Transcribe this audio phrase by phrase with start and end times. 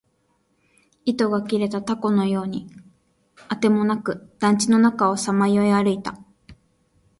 [1.05, 2.71] 糸が切れた凧のように
[3.49, 6.17] あてもなく、団地の中をさまよい歩いた